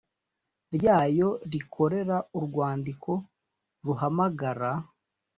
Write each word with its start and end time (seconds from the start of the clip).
ryayo 0.75 1.29
rikorera 1.51 2.17
urwandiko 2.37 3.11
ruhamagara 3.85 4.71